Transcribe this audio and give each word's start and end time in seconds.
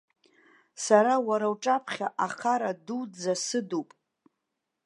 Сара 0.83 1.13
уара 1.27 1.47
уҿаԥхьа 1.53 2.07
ахара 2.25 2.71
дуӡӡа 2.85 3.33
сыдуп. 3.45 3.89